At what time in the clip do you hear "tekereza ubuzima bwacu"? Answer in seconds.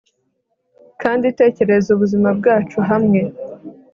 1.39-2.77